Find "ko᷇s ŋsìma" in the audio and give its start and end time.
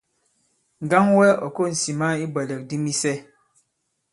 1.55-2.07